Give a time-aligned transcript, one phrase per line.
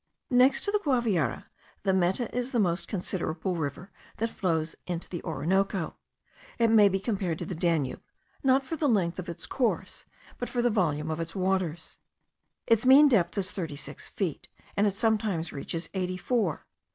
[0.31, 1.43] Next to the Guaviare,
[1.83, 5.95] the Meta is the most considerable river that flows into the Orinoco.
[6.57, 8.01] It may be compared to the Danube,
[8.43, 10.05] not for the length of its course,
[10.39, 11.99] but for the volume of its waters.
[12.65, 16.65] Its mean depth is thirty six feet, and it sometimes reaches eighty four.